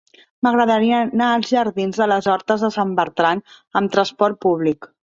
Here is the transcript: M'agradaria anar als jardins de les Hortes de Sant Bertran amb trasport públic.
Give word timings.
M'agradaria 0.45 1.01
anar 1.07 1.27
als 1.33 1.51
jardins 1.57 2.01
de 2.03 2.09
les 2.13 2.31
Hortes 2.33 2.67
de 2.69 2.73
Sant 2.79 2.97
Bertran 3.03 3.47
amb 3.83 3.97
trasport 3.99 4.45
públic. 4.49 4.95